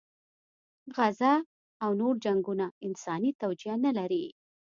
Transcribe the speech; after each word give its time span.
غزه 0.95 1.33
او 1.83 1.89
نور 2.01 2.13
جنګونه 2.25 2.65
انساني 2.85 3.31
توجیه 3.41 3.75
نه 3.85 3.91
لري. 3.97 4.25